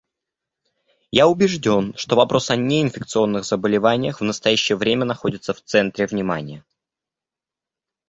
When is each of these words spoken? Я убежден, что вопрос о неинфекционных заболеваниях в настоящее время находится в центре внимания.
Я 1.11 1.27
убежден, 1.27 1.93
что 1.95 2.15
вопрос 2.15 2.49
о 2.49 2.55
неинфекционных 2.55 3.43
заболеваниях 3.45 4.19
в 4.19 4.23
настоящее 4.23 4.75
время 4.75 5.05
находится 5.05 5.53
в 5.53 5.61
центре 5.61 6.07
внимания. 6.07 6.65